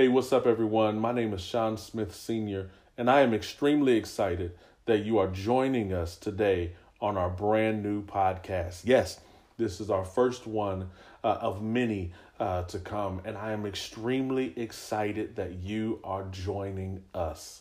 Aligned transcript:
Hey, 0.00 0.08
what's 0.08 0.32
up, 0.32 0.46
everyone? 0.46 0.98
My 0.98 1.12
name 1.12 1.34
is 1.34 1.42
Sean 1.42 1.76
Smith 1.76 2.14
Sr., 2.14 2.70
and 2.96 3.10
I 3.10 3.20
am 3.20 3.34
extremely 3.34 3.98
excited 3.98 4.52
that 4.86 5.04
you 5.04 5.18
are 5.18 5.28
joining 5.28 5.92
us 5.92 6.16
today 6.16 6.72
on 7.02 7.18
our 7.18 7.28
brand 7.28 7.82
new 7.82 8.02
podcast. 8.02 8.80
Yes, 8.84 9.20
this 9.58 9.78
is 9.78 9.90
our 9.90 10.06
first 10.06 10.46
one 10.46 10.88
uh, 11.22 11.36
of 11.42 11.62
many 11.62 12.14
uh, 12.38 12.62
to 12.62 12.78
come, 12.78 13.20
and 13.26 13.36
I 13.36 13.52
am 13.52 13.66
extremely 13.66 14.58
excited 14.58 15.36
that 15.36 15.56
you 15.56 16.00
are 16.02 16.24
joining 16.30 17.02
us. 17.12 17.60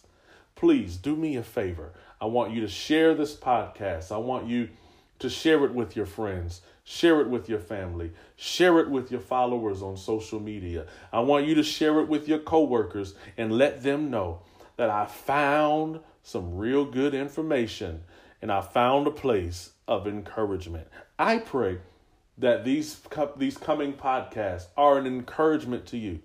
Please 0.56 0.96
do 0.96 1.18
me 1.18 1.36
a 1.36 1.44
favor. 1.44 1.92
I 2.22 2.28
want 2.28 2.54
you 2.54 2.62
to 2.62 2.70
share 2.70 3.16
this 3.16 3.36
podcast. 3.36 4.14
I 4.14 4.18
want 4.18 4.48
you 4.48 4.70
to 5.20 5.30
share 5.30 5.66
it 5.66 5.74
with 5.74 5.98
your 5.98 6.06
friends, 6.06 6.62
share 6.90 7.22
it 7.22 7.30
with 7.30 7.48
your 7.48 7.60
family, 7.60 8.12
share 8.36 8.80
it 8.80 8.90
with 8.90 9.12
your 9.12 9.20
followers 9.20 9.84
on 9.84 9.96
social 9.96 10.40
media. 10.40 10.88
I 11.14 11.20
want 11.20 11.46
you 11.46 11.54
to 11.54 11.62
share 11.64 12.00
it 12.00 12.08
with 12.08 12.28
your 12.28 12.40
coworkers 12.40 13.14
and 13.38 13.52
let 13.52 13.84
them 13.84 14.10
know 14.10 14.42
that 14.76 14.90
I 14.90 15.06
found 15.06 16.00
some 16.24 16.58
real 16.58 16.86
good 16.86 17.14
information 17.14 18.02
and 18.42 18.52
I 18.52 18.62
found 18.62 19.06
a 19.06 19.12
place 19.12 19.74
of 19.88 20.08
encouragement. 20.08 20.88
I 21.20 21.38
pray 21.38 21.78
that 22.40 22.66
these 22.66 23.00
these 23.38 23.58
coming 23.58 23.94
podcasts 23.94 24.66
are 24.76 24.98
an 24.98 25.06
encouragement 25.06 25.86
to 25.88 25.98
you. 25.98 26.22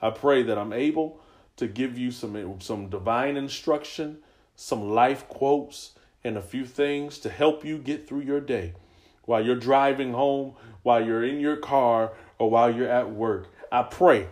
I 0.00 0.10
pray 0.10 0.42
that 0.44 0.56
I'm 0.56 0.72
able 0.72 1.20
to 1.56 1.66
give 1.66 1.98
you 1.98 2.10
some 2.10 2.58
some 2.62 2.88
divine 2.88 3.36
instruction, 3.36 4.20
some 4.54 4.88
life 4.88 5.28
quotes, 5.28 5.92
and 6.24 6.38
a 6.38 6.42
few 6.42 6.64
things 6.64 7.18
to 7.18 7.28
help 7.28 7.66
you 7.66 7.76
get 7.76 8.08
through 8.08 8.22
your 8.22 8.40
day. 8.40 8.72
While 9.26 9.44
you're 9.44 9.56
driving 9.56 10.12
home, 10.12 10.54
while 10.82 11.04
you're 11.04 11.24
in 11.24 11.40
your 11.40 11.56
car, 11.56 12.12
or 12.38 12.50
while 12.50 12.74
you're 12.74 12.88
at 12.88 13.10
work. 13.10 13.48
I 13.70 13.82
pray 13.82 14.28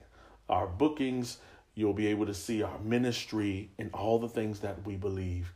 our 0.48 0.68
bookings, 0.68 1.38
you'll 1.74 1.92
be 1.92 2.06
able 2.06 2.26
to 2.26 2.34
see 2.34 2.62
our 2.62 2.78
ministry, 2.78 3.70
and 3.78 3.90
all 3.92 4.18
the 4.18 4.28
things 4.28 4.60
that 4.60 4.86
we 4.86 4.96
believe. 4.96 5.52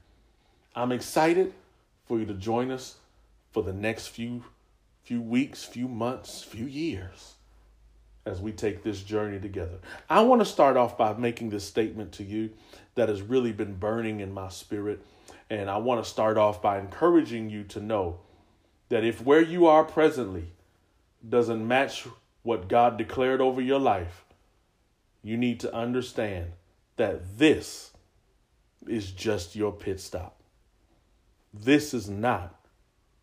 I'm 0.74 0.90
excited 0.90 1.52
for 2.06 2.18
you 2.18 2.26
to 2.26 2.34
join 2.34 2.70
us 2.70 2.96
for 3.52 3.62
the 3.62 3.72
next 3.72 4.08
few 4.08 4.44
few 5.04 5.22
weeks, 5.22 5.62
few 5.62 5.86
months, 5.86 6.42
few 6.42 6.66
years 6.66 7.35
as 8.26 8.40
we 8.40 8.52
take 8.52 8.82
this 8.82 9.02
journey 9.02 9.38
together. 9.38 9.78
I 10.10 10.20
want 10.22 10.40
to 10.40 10.44
start 10.44 10.76
off 10.76 10.98
by 10.98 11.14
making 11.14 11.50
this 11.50 11.64
statement 11.64 12.12
to 12.14 12.24
you 12.24 12.50
that 12.96 13.08
has 13.08 13.22
really 13.22 13.52
been 13.52 13.74
burning 13.74 14.20
in 14.20 14.34
my 14.34 14.48
spirit. 14.48 15.00
And 15.48 15.70
I 15.70 15.76
want 15.76 16.04
to 16.04 16.10
start 16.10 16.36
off 16.36 16.60
by 16.60 16.80
encouraging 16.80 17.48
you 17.48 17.62
to 17.64 17.80
know 17.80 18.18
that 18.88 19.04
if 19.04 19.22
where 19.22 19.40
you 19.40 19.66
are 19.66 19.84
presently 19.84 20.52
doesn't 21.26 21.66
match 21.66 22.06
what 22.42 22.68
God 22.68 22.98
declared 22.98 23.40
over 23.40 23.60
your 23.60 23.78
life, 23.78 24.24
you 25.22 25.36
need 25.36 25.60
to 25.60 25.74
understand 25.74 26.52
that 26.96 27.38
this 27.38 27.92
is 28.88 29.12
just 29.12 29.54
your 29.54 29.72
pit 29.72 30.00
stop. 30.00 30.40
This 31.54 31.94
is 31.94 32.08
not 32.08 32.54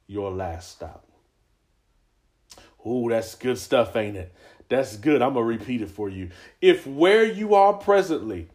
your 0.07 0.31
last 0.31 0.71
stop. 0.71 1.05
Ooh, 2.85 3.07
that's 3.09 3.35
good 3.35 3.57
stuff, 3.57 3.95
ain't 3.95 4.17
it? 4.17 4.33
That's 4.73 4.95
good. 4.95 5.21
I'm 5.21 5.35
going 5.35 5.45
to 5.45 5.59
repeat 5.59 5.83
it 5.83 5.91
for 5.91 6.09
you. 6.09 6.31
If 6.59 6.87
where 6.87 7.23
you 7.23 7.53
are 7.53 7.73
presently 7.73 8.47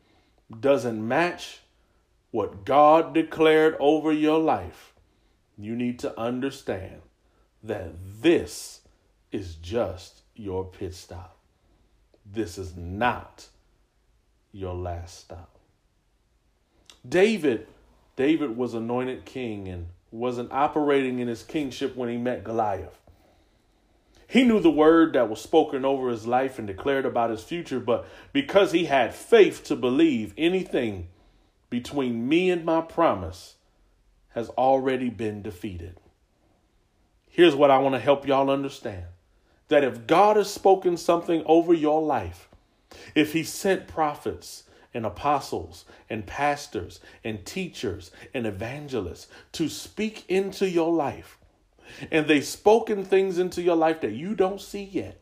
doesn't 0.59 1.07
match 1.07 1.61
what 2.33 2.65
God 2.65 3.15
declared 3.15 3.77
over 3.79 4.11
your 4.11 4.41
life, 4.41 4.95
you 5.57 5.77
need 5.77 6.01
to 6.01 6.19
understand 6.19 7.03
that 7.63 7.93
this 8.21 8.81
is 9.31 9.55
just 9.55 10.23
your 10.35 10.65
pit 10.65 10.93
stop. 10.97 11.39
This 12.27 12.59
is 12.59 12.77
not 12.77 13.47
your 14.51 14.75
last 14.75 15.21
stop. 15.21 15.57
David, 17.09 17.69
David 18.17 18.57
was 18.57 18.75
anointed 18.75 19.25
king 19.25 19.69
and 19.69 19.87
wasn't 20.11 20.51
operating 20.51 21.21
in 21.21 21.29
his 21.29 21.45
kingship 21.45 21.95
when 21.95 22.09
he 22.09 22.17
met 22.17 22.43
Goliath. 22.43 22.99
He 24.31 24.45
knew 24.45 24.61
the 24.61 24.71
word 24.71 25.15
that 25.15 25.31
was 25.31 25.41
spoken 25.41 25.87
over 25.87 26.11
his 26.11 26.27
life 26.27 26.59
and 26.59 26.67
declared 26.67 27.07
about 27.07 27.31
his 27.31 27.43
future, 27.43 27.81
but 27.81 28.07
because 28.35 28.73
he 28.73 28.85
had 28.85 29.15
faith 29.15 29.65
to 29.65 29.75
believe 29.75 30.35
anything 30.37 31.09
between 31.71 32.29
me 32.29 32.51
and 32.51 32.63
my 32.63 32.83
promise 32.83 33.55
has 34.31 34.51
already 34.51 35.09
been 35.09 35.41
defeated. 35.41 35.99
Here's 37.27 37.57
what 37.57 37.71
I 37.71 37.79
want 37.79 37.95
to 37.95 38.01
help 38.01 38.27
y'all 38.27 38.51
understand 38.51 39.05
that 39.69 39.83
if 39.83 40.07
God 40.07 40.37
has 40.37 40.53
spoken 40.53 40.99
something 40.99 41.43
over 41.47 41.73
your 41.73 42.03
life, 42.03 42.51
if 43.15 43.33
he 43.33 43.43
sent 43.43 43.89
prophets 43.89 44.65
and 44.93 45.07
apostles 45.07 45.87
and 46.11 46.27
pastors 46.27 47.01
and 47.25 47.47
teachers 47.47 48.11
and 48.35 48.47
evangelists 48.47 49.29
to 49.53 49.71
speak 49.71 50.25
into 50.29 50.69
your 50.69 50.93
life, 50.93 51.38
and 52.11 52.27
they've 52.27 52.45
spoken 52.45 53.05
things 53.05 53.39
into 53.39 53.63
your 53.63 53.77
life 53.77 54.01
that 54.01 54.13
you 54.13 54.35
don't 54.35 54.61
see 54.61 54.85
yet. 54.85 55.21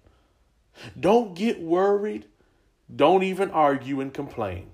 Don't 0.98 1.34
get 1.34 1.60
worried. 1.60 2.26
Don't 2.94 3.22
even 3.22 3.50
argue 3.50 4.00
and 4.00 4.12
complain. 4.12 4.70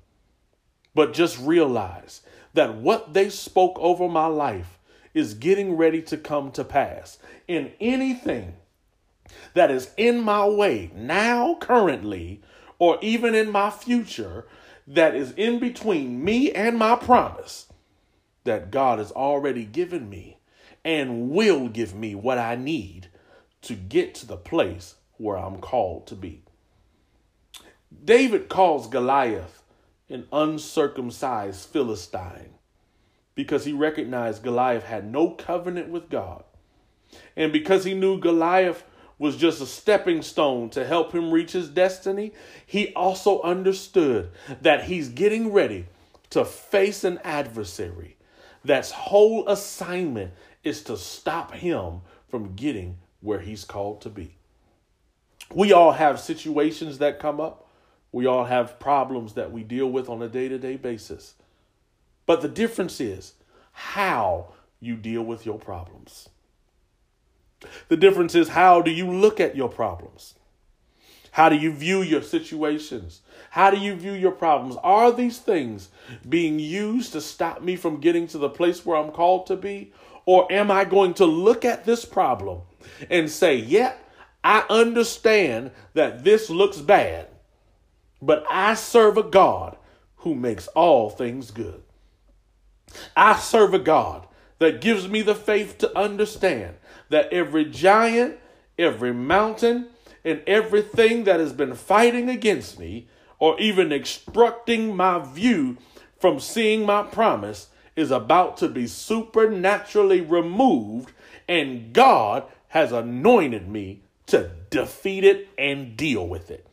But 0.94 1.14
just 1.14 1.38
realize 1.40 2.22
that 2.54 2.74
what 2.76 3.14
they 3.14 3.30
spoke 3.30 3.78
over 3.78 4.08
my 4.08 4.26
life 4.26 4.78
is 5.14 5.34
getting 5.34 5.76
ready 5.76 6.02
to 6.02 6.16
come 6.16 6.50
to 6.52 6.64
pass. 6.64 7.18
And 7.48 7.72
anything 7.80 8.54
that 9.54 9.70
is 9.70 9.90
in 9.96 10.20
my 10.20 10.46
way 10.46 10.90
now, 10.94 11.56
currently, 11.60 12.42
or 12.78 12.98
even 13.00 13.34
in 13.34 13.50
my 13.50 13.70
future, 13.70 14.46
that 14.86 15.14
is 15.14 15.32
in 15.32 15.58
between 15.58 16.22
me 16.24 16.50
and 16.52 16.76
my 16.76 16.96
promise 16.96 17.66
that 18.44 18.70
God 18.70 18.98
has 18.98 19.12
already 19.12 19.64
given 19.64 20.10
me 20.10 20.38
and 20.84 21.30
will 21.30 21.68
give 21.68 21.94
me 21.94 22.14
what 22.14 22.38
I 22.38 22.56
need 22.56 23.08
to 23.62 23.74
get 23.74 24.14
to 24.16 24.26
the 24.26 24.36
place 24.36 24.96
where 25.16 25.36
I'm 25.36 25.58
called 25.58 26.06
to 26.08 26.16
be. 26.16 26.42
David 28.04 28.48
calls 28.48 28.88
Goliath 28.88 29.62
an 30.08 30.26
uncircumcised 30.32 31.68
Philistine 31.68 32.54
because 33.34 33.64
he 33.64 33.72
recognized 33.72 34.42
Goliath 34.42 34.84
had 34.84 35.10
no 35.10 35.30
covenant 35.30 35.88
with 35.88 36.10
God. 36.10 36.44
And 37.36 37.52
because 37.52 37.84
he 37.84 37.94
knew 37.94 38.18
Goliath 38.18 38.84
was 39.18 39.36
just 39.36 39.60
a 39.60 39.66
stepping 39.66 40.22
stone 40.22 40.68
to 40.70 40.84
help 40.84 41.12
him 41.12 41.30
reach 41.30 41.52
his 41.52 41.68
destiny, 41.68 42.32
he 42.66 42.92
also 42.94 43.40
understood 43.42 44.30
that 44.60 44.84
he's 44.84 45.08
getting 45.08 45.52
ready 45.52 45.86
to 46.30 46.44
face 46.44 47.04
an 47.04 47.18
adversary 47.22 48.16
that's 48.64 48.90
whole 48.90 49.48
assignment 49.48 50.32
is 50.64 50.82
to 50.84 50.96
stop 50.96 51.52
him 51.52 52.00
from 52.28 52.54
getting 52.54 52.98
where 53.20 53.40
he's 53.40 53.64
called 53.64 54.00
to 54.02 54.08
be. 54.08 54.36
We 55.54 55.72
all 55.72 55.92
have 55.92 56.20
situations 56.20 56.98
that 56.98 57.18
come 57.18 57.40
up. 57.40 57.68
We 58.10 58.26
all 58.26 58.44
have 58.44 58.78
problems 58.78 59.34
that 59.34 59.52
we 59.52 59.62
deal 59.62 59.90
with 59.90 60.08
on 60.08 60.22
a 60.22 60.28
day 60.28 60.48
to 60.48 60.58
day 60.58 60.76
basis. 60.76 61.34
But 62.26 62.40
the 62.40 62.48
difference 62.48 63.00
is 63.00 63.34
how 63.72 64.52
you 64.80 64.96
deal 64.96 65.22
with 65.22 65.46
your 65.46 65.58
problems. 65.58 66.28
The 67.88 67.96
difference 67.96 68.34
is 68.34 68.48
how 68.48 68.82
do 68.82 68.90
you 68.90 69.10
look 69.10 69.40
at 69.40 69.56
your 69.56 69.68
problems? 69.68 70.34
How 71.32 71.48
do 71.48 71.56
you 71.56 71.72
view 71.72 72.02
your 72.02 72.20
situations? 72.20 73.22
How 73.50 73.70
do 73.70 73.78
you 73.78 73.94
view 73.94 74.12
your 74.12 74.32
problems? 74.32 74.76
Are 74.82 75.10
these 75.10 75.38
things 75.38 75.88
being 76.28 76.58
used 76.58 77.12
to 77.12 77.22
stop 77.22 77.62
me 77.62 77.76
from 77.76 78.00
getting 78.00 78.26
to 78.28 78.38
the 78.38 78.50
place 78.50 78.84
where 78.84 78.98
I'm 78.98 79.10
called 79.12 79.46
to 79.46 79.56
be? 79.56 79.92
Or 80.24 80.50
am 80.52 80.70
I 80.70 80.84
going 80.84 81.14
to 81.14 81.26
look 81.26 81.64
at 81.64 81.84
this 81.84 82.04
problem 82.04 82.62
and 83.10 83.30
say, 83.30 83.56
yeah, 83.56 83.94
I 84.44 84.64
understand 84.68 85.70
that 85.94 86.24
this 86.24 86.50
looks 86.50 86.78
bad, 86.78 87.28
but 88.20 88.44
I 88.50 88.74
serve 88.74 89.16
a 89.16 89.22
God 89.22 89.76
who 90.16 90.34
makes 90.34 90.68
all 90.68 91.10
things 91.10 91.50
good. 91.50 91.82
I 93.16 93.36
serve 93.36 93.74
a 93.74 93.78
God 93.78 94.26
that 94.58 94.80
gives 94.80 95.08
me 95.08 95.22
the 95.22 95.34
faith 95.34 95.78
to 95.78 95.98
understand 95.98 96.76
that 97.08 97.32
every 97.32 97.64
giant, 97.64 98.38
every 98.78 99.12
mountain, 99.12 99.88
and 100.24 100.40
everything 100.46 101.24
that 101.24 101.40
has 101.40 101.52
been 101.52 101.74
fighting 101.74 102.28
against 102.28 102.78
me 102.78 103.08
or 103.38 103.58
even 103.58 103.92
obstructing 103.92 104.94
my 104.94 105.18
view 105.18 105.76
from 106.20 106.38
seeing 106.38 106.86
my 106.86 107.02
promise 107.02 107.68
is 107.96 108.10
about 108.10 108.56
to 108.58 108.68
be 108.68 108.86
supernaturally 108.86 110.20
removed, 110.20 111.12
and 111.48 111.92
God 111.92 112.44
has 112.68 112.92
anointed 112.92 113.68
me 113.68 114.00
to 114.26 114.50
defeat 114.70 115.24
it 115.24 115.48
and 115.58 115.96
deal 115.96 116.26
with 116.26 116.50
it. 116.50 116.66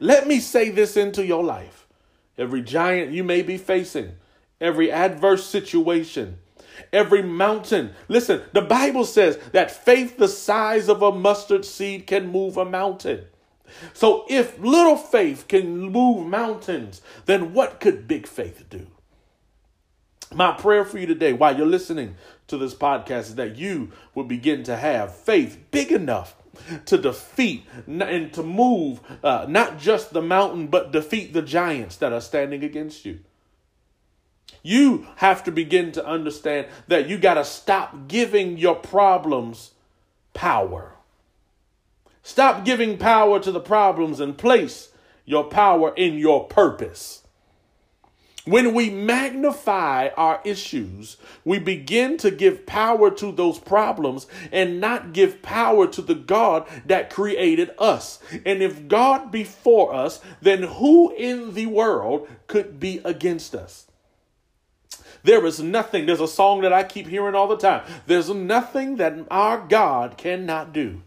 Let 0.00 0.26
me 0.26 0.40
say 0.40 0.70
this 0.70 0.96
into 0.96 1.24
your 1.24 1.44
life. 1.44 1.86
Every 2.38 2.62
giant 2.62 3.12
you 3.12 3.24
may 3.24 3.42
be 3.42 3.56
facing, 3.56 4.12
every 4.60 4.92
adverse 4.92 5.46
situation, 5.46 6.38
every 6.92 7.22
mountain. 7.22 7.92
Listen, 8.08 8.42
the 8.52 8.62
Bible 8.62 9.04
says 9.04 9.38
that 9.52 9.70
faith 9.70 10.18
the 10.18 10.28
size 10.28 10.88
of 10.88 11.02
a 11.02 11.12
mustard 11.12 11.64
seed 11.64 12.06
can 12.06 12.30
move 12.30 12.56
a 12.56 12.64
mountain. 12.64 13.24
So 13.94 14.24
if 14.28 14.58
little 14.58 14.96
faith 14.96 15.48
can 15.48 15.78
move 15.78 16.26
mountains, 16.26 17.02
then 17.26 17.52
what 17.52 17.80
could 17.80 18.06
big 18.06 18.26
faith 18.26 18.64
do? 18.70 18.86
My 20.34 20.52
prayer 20.52 20.84
for 20.84 20.98
you 20.98 21.06
today, 21.06 21.32
while 21.32 21.56
you're 21.56 21.66
listening 21.66 22.16
to 22.48 22.58
this 22.58 22.74
podcast, 22.74 23.20
is 23.20 23.34
that 23.36 23.56
you 23.56 23.92
will 24.14 24.24
begin 24.24 24.64
to 24.64 24.76
have 24.76 25.14
faith 25.14 25.58
big 25.70 25.92
enough 25.92 26.34
to 26.86 26.98
defeat 26.98 27.66
and 27.86 28.32
to 28.32 28.42
move 28.42 29.00
uh, 29.22 29.46
not 29.48 29.78
just 29.78 30.12
the 30.12 30.22
mountain, 30.22 30.66
but 30.66 30.92
defeat 30.92 31.32
the 31.32 31.42
giants 31.42 31.96
that 31.96 32.12
are 32.12 32.20
standing 32.20 32.64
against 32.64 33.04
you. 33.04 33.20
You 34.62 35.06
have 35.16 35.44
to 35.44 35.52
begin 35.52 35.92
to 35.92 36.04
understand 36.04 36.66
that 36.88 37.08
you 37.08 37.18
got 37.18 37.34
to 37.34 37.44
stop 37.44 38.08
giving 38.08 38.58
your 38.58 38.74
problems 38.74 39.72
power. 40.34 40.94
Stop 42.22 42.64
giving 42.64 42.98
power 42.98 43.38
to 43.38 43.52
the 43.52 43.60
problems 43.60 44.18
and 44.18 44.36
place 44.36 44.90
your 45.24 45.44
power 45.44 45.94
in 45.94 46.14
your 46.14 46.48
purpose. 46.48 47.22
When 48.46 48.74
we 48.74 48.90
magnify 48.90 50.10
our 50.16 50.40
issues, 50.44 51.16
we 51.44 51.58
begin 51.58 52.16
to 52.18 52.30
give 52.30 52.64
power 52.64 53.10
to 53.10 53.32
those 53.32 53.58
problems 53.58 54.28
and 54.52 54.80
not 54.80 55.12
give 55.12 55.42
power 55.42 55.88
to 55.88 56.00
the 56.00 56.14
God 56.14 56.68
that 56.86 57.10
created 57.10 57.72
us. 57.76 58.20
And 58.44 58.62
if 58.62 58.86
God 58.86 59.32
be 59.32 59.42
for 59.42 59.92
us, 59.92 60.20
then 60.40 60.62
who 60.62 61.12
in 61.16 61.54
the 61.54 61.66
world 61.66 62.28
could 62.46 62.78
be 62.78 63.00
against 63.04 63.52
us? 63.52 63.88
There 65.24 65.44
is 65.44 65.58
nothing, 65.58 66.06
there's 66.06 66.20
a 66.20 66.28
song 66.28 66.60
that 66.60 66.72
I 66.72 66.84
keep 66.84 67.08
hearing 67.08 67.34
all 67.34 67.48
the 67.48 67.56
time. 67.56 67.84
There's 68.06 68.30
nothing 68.30 68.94
that 68.96 69.26
our 69.28 69.58
God 69.58 70.16
cannot 70.16 70.72
do. 70.72 71.02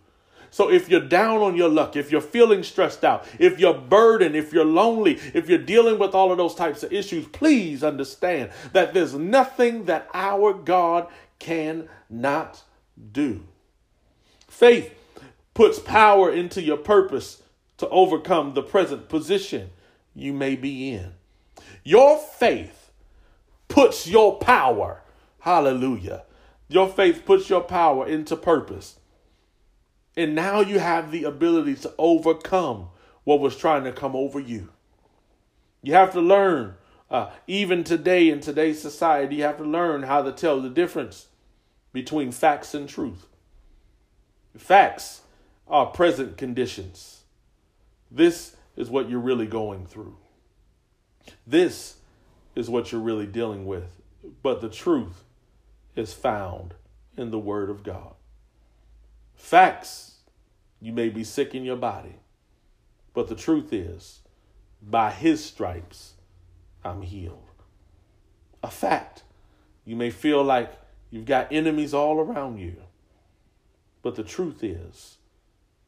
So 0.51 0.69
if 0.69 0.90
you're 0.90 1.00
down 1.00 1.42
on 1.42 1.56
your 1.56 1.69
luck, 1.69 1.96
if 1.96 2.12
you're 2.12 2.22
feeling 2.22 2.63
stressed 2.63 3.04
out, 3.04 3.28
if 3.38 3.60
you're 3.60 3.74
burdened, 3.78 4.36
if 4.36 4.51
you're 4.51 4.66
lonely, 4.66 5.19
if 5.34 5.48
you're 5.48 5.57
dealing 5.57 6.00
with 6.00 6.16
all 6.16 6.31
of 6.31 6.38
those 6.38 6.56
types 6.56 6.84
of 6.84 6.92
issues, 6.92 7.28
please 7.28 7.84
understand 7.84 8.51
that 8.74 8.94
there's 8.94 9.13
nothing 9.13 9.86
that 9.86 10.07
our 10.13 10.54
God 10.54 11.07
cannot 11.38 12.63
do. 13.12 13.44
Faith 14.48 14.94
puts 15.54 15.80
power 15.80 16.31
into 16.31 16.62
your 16.62 16.78
purpose 16.78 17.44
to 17.78 17.88
overcome 17.90 18.54
the 18.54 18.63
present 18.63 19.07
position 19.10 19.69
you 20.16 20.34
may 20.34 20.56
be 20.56 20.90
in. 20.90 21.13
Your 21.84 22.18
faith 22.18 22.92
puts 23.68 24.07
your 24.07 24.38
power, 24.38 25.01
hallelujah. 25.40 26.24
Your 26.68 26.88
faith 26.88 27.24
puts 27.25 27.50
your 27.50 27.62
power 27.62 28.06
into 28.07 28.36
purpose. 28.36 28.99
And 30.19 30.36
now 30.36 30.60
you 30.60 30.80
have 30.80 31.12
the 31.12 31.24
ability 31.24 31.75
to 31.75 31.94
overcome 31.98 32.89
what 33.24 33.39
was 33.39 33.56
trying 33.56 33.86
to 33.86 33.94
come 33.94 34.18
over 34.18 34.38
you. 34.38 34.68
You 35.81 35.94
have 35.94 36.12
to 36.12 36.19
learn, 36.19 36.75
uh, 37.10 37.31
even 37.48 37.86
today 37.86 38.30
in 38.30 38.42
today's 38.42 38.81
society, 38.81 39.38
you 39.38 39.44
have 39.44 39.56
to 39.60 39.63
learn 39.63 40.04
how 40.04 40.21
to 40.21 40.33
tell 40.33 40.60
the 40.60 40.69
difference 40.69 41.27
between 41.94 42.33
facts 42.33 42.74
and 42.74 42.89
truth. 42.89 43.27
Facts 44.57 45.21
are 45.69 45.86
present 45.86 46.36
conditions. 46.36 47.22
This 48.12 48.57
is 48.75 48.89
what 48.89 49.10
you're 49.10 49.22
really 49.22 49.48
going 49.48 49.86
through. 49.86 50.18
This 51.48 51.95
is 52.56 52.69
what 52.69 52.92
you're 52.92 53.00
really 53.00 53.25
dealing 53.25 53.65
with. 53.65 54.01
But 54.44 54.60
the 54.60 54.68
truth 54.68 55.24
is 55.95 56.12
found 56.12 56.74
in 57.15 57.31
the 57.31 57.39
Word 57.39 57.69
of 57.69 57.83
God. 57.83 58.15
Facts 59.33 60.09
you 60.81 60.94
may 60.94 61.10
be 61.10 61.24
sick 61.24 61.54
in 61.54 61.64
your 61.64 61.76
body. 61.76 62.16
But 63.14 63.28
the 63.28 63.36
truth 63.36 63.74
is, 63.74 64.22
by 64.81 65.12
his 65.12 65.44
stripes, 65.44 66.14
I'm 66.84 67.02
healed. 67.02 67.44
A 68.64 68.70
fact. 68.70 69.24
You 69.86 69.96
may 69.96 70.10
feel 70.10 70.44
like 70.44 70.72
you've 71.10 71.26
got 71.26 71.52
enemies 71.52 71.94
all 71.94 72.20
around 72.20 72.60
you. 72.60 72.76
But 74.02 74.16
the 74.16 74.24
truth 74.24 74.64
is, 74.64 75.18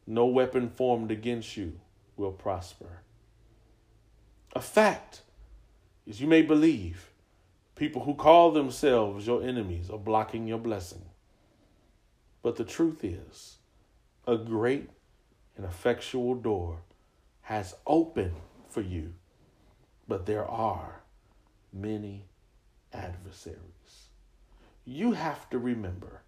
no 0.05 0.25
weapon 0.25 0.69
formed 0.69 1.11
against 1.11 1.55
you 1.55 1.79
will 2.17 2.31
prosper. 2.31 3.01
A 4.53 4.61
fact 4.61 5.21
is 6.05 6.19
you 6.19 6.27
may 6.27 6.41
believe 6.41 7.11
people 7.75 8.03
who 8.03 8.15
call 8.15 8.51
themselves 8.51 9.25
your 9.25 9.43
enemies 9.43 9.89
are 9.89 9.97
blocking 9.97 10.47
your 10.47 10.57
blessing. 10.57 11.05
But 12.41 12.57
the 12.57 12.65
truth 12.65 13.03
is, 13.03 13.57
a 14.27 14.37
great 14.37 14.89
and 15.57 15.65
effectual 15.65 16.35
door 16.35 16.81
has 17.41 17.75
opened 17.85 18.35
for 18.69 18.81
you, 18.81 19.13
but 20.07 20.25
there 20.25 20.45
are 20.45 21.01
many 21.73 22.25
adversaries. 22.93 24.09
You 24.85 25.13
have 25.13 25.49
to 25.49 25.57
remember 25.57 26.21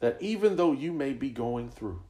that 0.00 0.16
even 0.20 0.56
though 0.56 0.72
you 0.72 0.92
may 0.92 1.12
be 1.12 1.30
going 1.30 1.70
through, 1.70 2.02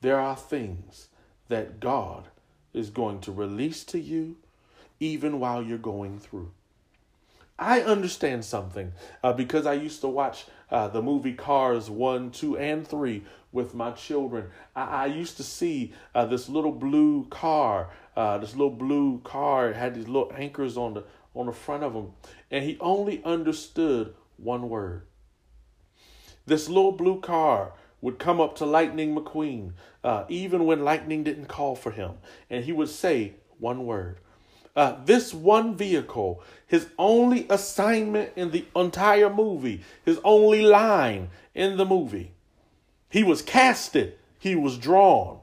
there 0.00 0.18
are 0.20 0.36
things 0.36 1.08
that 1.48 1.80
God 1.80 2.28
is 2.72 2.90
going 2.90 3.20
to 3.20 3.32
release 3.32 3.84
to 3.84 3.98
you 3.98 4.36
even 5.00 5.40
while 5.40 5.62
you're 5.62 5.78
going 5.78 6.18
through. 6.18 6.52
I 7.58 7.82
understand 7.82 8.44
something 8.44 8.92
uh, 9.22 9.32
because 9.32 9.66
I 9.66 9.74
used 9.74 10.00
to 10.00 10.08
watch 10.08 10.46
uh, 10.74 10.88
the 10.88 11.00
movie 11.00 11.34
Cars 11.34 11.88
1, 11.88 12.32
2, 12.32 12.58
and 12.58 12.84
3 12.84 13.22
with 13.52 13.74
my 13.74 13.92
children. 13.92 14.46
I, 14.74 15.04
I 15.04 15.06
used 15.06 15.36
to 15.36 15.44
see 15.44 15.94
uh, 16.16 16.26
this 16.26 16.48
little 16.48 16.72
blue 16.72 17.28
car, 17.30 17.90
uh, 18.16 18.38
this 18.38 18.56
little 18.56 18.74
blue 18.74 19.20
car 19.20 19.72
had 19.72 19.94
these 19.94 20.08
little 20.08 20.32
anchors 20.36 20.76
on 20.76 20.94
the 20.94 21.04
on 21.32 21.46
the 21.46 21.52
front 21.52 21.84
of 21.84 21.92
them, 21.92 22.12
and 22.50 22.64
he 22.64 22.76
only 22.80 23.22
understood 23.24 24.14
one 24.36 24.68
word. 24.68 25.06
This 26.44 26.68
little 26.68 26.92
blue 26.92 27.20
car 27.20 27.74
would 28.00 28.18
come 28.18 28.40
up 28.40 28.56
to 28.56 28.66
Lightning 28.66 29.14
McQueen, 29.14 29.74
uh, 30.02 30.24
even 30.28 30.64
when 30.64 30.84
Lightning 30.84 31.22
didn't 31.22 31.46
call 31.46 31.76
for 31.76 31.92
him, 31.92 32.14
and 32.50 32.64
he 32.64 32.72
would 32.72 32.88
say 32.88 33.34
one 33.58 33.86
word. 33.86 34.18
Uh, 34.76 34.96
this 35.04 35.32
one 35.32 35.76
vehicle, 35.76 36.42
his 36.66 36.88
only 36.98 37.46
assignment 37.48 38.32
in 38.34 38.50
the 38.50 38.64
entire 38.74 39.30
movie, 39.30 39.82
his 40.04 40.18
only 40.24 40.62
line 40.62 41.30
in 41.54 41.76
the 41.76 41.84
movie. 41.84 42.32
He 43.08 43.22
was 43.22 43.42
casted, 43.42 44.18
he 44.38 44.56
was 44.56 44.76
drawn. 44.76 45.38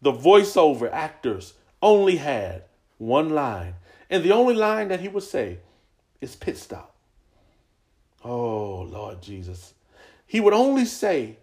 The 0.00 0.12
voiceover 0.12 0.90
actors 0.90 1.54
only 1.82 2.16
had 2.16 2.64
one 2.98 3.30
line. 3.30 3.74
And 4.08 4.22
the 4.22 4.32
only 4.32 4.54
line 4.54 4.88
that 4.88 5.00
he 5.00 5.08
would 5.08 5.22
say 5.22 5.58
is 6.20 6.36
pit 6.36 6.56
stop. 6.56 6.94
Oh, 8.24 8.82
Lord 8.90 9.20
Jesus. 9.20 9.74
He 10.26 10.40
would 10.40 10.54
only 10.54 10.84
say 10.84 11.36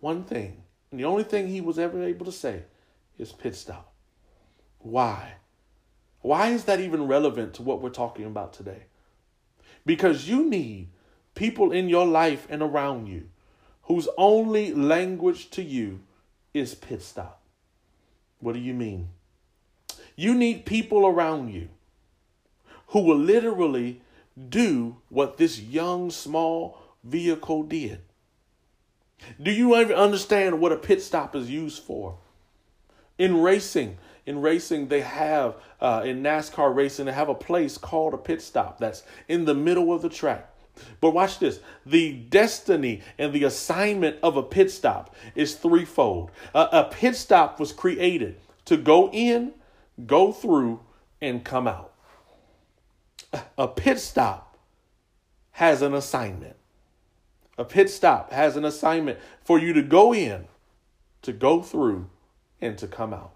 one 0.00 0.24
thing. 0.24 0.62
And 0.90 1.00
the 1.00 1.04
only 1.04 1.24
thing 1.24 1.48
he 1.48 1.60
was 1.60 1.78
ever 1.78 2.04
able 2.04 2.26
to 2.26 2.32
say 2.32 2.62
is 3.18 3.32
pit 3.32 3.56
stop. 3.56 3.92
Why? 4.78 5.34
Why 6.24 6.48
is 6.48 6.64
that 6.64 6.80
even 6.80 7.06
relevant 7.06 7.52
to 7.54 7.62
what 7.62 7.82
we're 7.82 7.90
talking 7.90 8.24
about 8.24 8.54
today? 8.54 8.84
Because 9.84 10.26
you 10.26 10.48
need 10.48 10.88
people 11.34 11.70
in 11.70 11.90
your 11.90 12.06
life 12.06 12.46
and 12.48 12.62
around 12.62 13.08
you 13.08 13.28
whose 13.82 14.08
only 14.16 14.72
language 14.72 15.50
to 15.50 15.62
you 15.62 16.00
is 16.54 16.74
pit 16.74 17.02
stop. 17.02 17.42
What 18.40 18.54
do 18.54 18.58
you 18.58 18.72
mean? 18.72 19.10
You 20.16 20.34
need 20.34 20.64
people 20.64 21.06
around 21.06 21.52
you 21.52 21.68
who 22.86 23.00
will 23.00 23.18
literally 23.18 24.00
do 24.48 24.96
what 25.10 25.36
this 25.36 25.60
young, 25.60 26.10
small 26.10 26.80
vehicle 27.04 27.64
did. 27.64 28.00
Do 29.42 29.52
you 29.52 29.74
ever 29.74 29.92
understand 29.92 30.58
what 30.58 30.72
a 30.72 30.78
pit 30.78 31.02
stop 31.02 31.36
is 31.36 31.50
used 31.50 31.82
for? 31.82 32.16
In 33.18 33.42
racing, 33.42 33.98
in 34.26 34.40
racing, 34.40 34.88
they 34.88 35.02
have, 35.02 35.56
uh, 35.80 36.02
in 36.04 36.22
NASCAR 36.22 36.74
racing, 36.74 37.06
they 37.06 37.12
have 37.12 37.28
a 37.28 37.34
place 37.34 37.76
called 37.76 38.14
a 38.14 38.18
pit 38.18 38.40
stop 38.40 38.78
that's 38.78 39.02
in 39.28 39.44
the 39.44 39.54
middle 39.54 39.92
of 39.92 40.02
the 40.02 40.08
track. 40.08 40.50
But 41.00 41.10
watch 41.10 41.38
this 41.38 41.60
the 41.86 42.12
destiny 42.12 43.02
and 43.18 43.32
the 43.32 43.44
assignment 43.44 44.16
of 44.22 44.36
a 44.36 44.42
pit 44.42 44.70
stop 44.70 45.14
is 45.34 45.54
threefold. 45.54 46.30
a 46.54 46.84
pit 46.90 47.16
stop 47.16 47.60
was 47.60 47.72
created 47.72 48.40
to 48.64 48.76
go 48.76 49.10
in, 49.10 49.52
go 50.06 50.32
through, 50.32 50.80
and 51.20 51.44
come 51.44 51.68
out. 51.68 51.92
A 53.56 53.68
pit 53.68 54.00
stop 54.00 54.56
has 55.52 55.82
an 55.82 55.94
assignment. 55.94 56.56
A 57.56 57.64
pit 57.64 57.88
stop 57.88 58.32
has 58.32 58.56
an 58.56 58.64
assignment 58.64 59.18
for 59.44 59.58
you 59.58 59.72
to 59.72 59.82
go 59.82 60.12
in, 60.12 60.46
to 61.22 61.32
go 61.32 61.62
through, 61.62 62.08
and 62.60 62.76
to 62.78 62.88
come 62.88 63.14
out. 63.14 63.33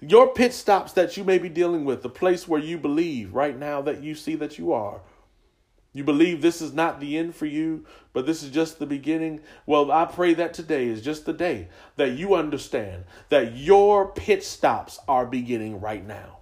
Your 0.00 0.28
pit 0.28 0.54
stops 0.54 0.92
that 0.92 1.16
you 1.16 1.24
may 1.24 1.38
be 1.38 1.48
dealing 1.48 1.84
with, 1.84 2.02
the 2.02 2.08
place 2.08 2.46
where 2.46 2.60
you 2.60 2.78
believe 2.78 3.34
right 3.34 3.58
now 3.58 3.82
that 3.82 4.02
you 4.02 4.14
see 4.14 4.36
that 4.36 4.58
you 4.58 4.72
are, 4.72 5.00
you 5.92 6.04
believe 6.04 6.40
this 6.40 6.62
is 6.62 6.72
not 6.72 7.00
the 7.00 7.18
end 7.18 7.34
for 7.34 7.46
you, 7.46 7.84
but 8.12 8.24
this 8.26 8.42
is 8.42 8.50
just 8.50 8.78
the 8.78 8.86
beginning. 8.86 9.40
Well, 9.66 9.90
I 9.90 10.04
pray 10.04 10.34
that 10.34 10.54
today 10.54 10.86
is 10.86 11.02
just 11.02 11.26
the 11.26 11.32
day 11.32 11.68
that 11.96 12.12
you 12.12 12.34
understand 12.34 13.04
that 13.30 13.56
your 13.56 14.12
pit 14.12 14.44
stops 14.44 15.00
are 15.08 15.26
beginning 15.26 15.80
right 15.80 16.06
now. 16.06 16.37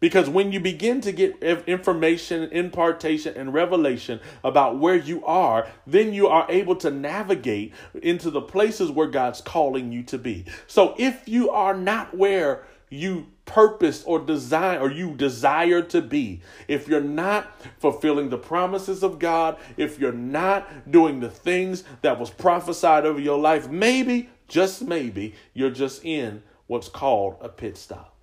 Because 0.00 0.30
when 0.30 0.50
you 0.50 0.60
begin 0.60 1.02
to 1.02 1.12
get 1.12 1.42
information, 1.42 2.50
impartation, 2.50 3.34
and 3.36 3.52
revelation 3.52 4.20
about 4.42 4.78
where 4.78 4.96
you 4.96 5.24
are, 5.26 5.68
then 5.86 6.14
you 6.14 6.26
are 6.26 6.46
able 6.48 6.74
to 6.76 6.90
navigate 6.90 7.74
into 8.02 8.30
the 8.30 8.40
places 8.40 8.90
where 8.90 9.06
God's 9.06 9.42
calling 9.42 9.92
you 9.92 10.02
to 10.04 10.18
be. 10.18 10.46
So 10.66 10.94
if 10.98 11.28
you 11.28 11.50
are 11.50 11.76
not 11.76 12.16
where 12.16 12.64
you 12.88 13.28
purpose 13.44 14.02
or 14.04 14.18
design 14.18 14.80
or 14.80 14.90
you 14.90 15.14
desire 15.14 15.82
to 15.82 16.00
be, 16.00 16.40
if 16.66 16.88
you're 16.88 17.00
not 17.00 17.52
fulfilling 17.78 18.30
the 18.30 18.38
promises 18.38 19.02
of 19.02 19.18
God, 19.18 19.58
if 19.76 19.98
you're 19.98 20.12
not 20.12 20.90
doing 20.90 21.20
the 21.20 21.30
things 21.30 21.84
that 22.00 22.18
was 22.18 22.30
prophesied 22.30 23.04
over 23.04 23.20
your 23.20 23.38
life, 23.38 23.68
maybe, 23.68 24.30
just 24.48 24.82
maybe, 24.82 25.34
you're 25.52 25.70
just 25.70 26.04
in 26.04 26.42
what's 26.68 26.88
called 26.88 27.36
a 27.40 27.48
pit 27.48 27.76
stop 27.76 28.19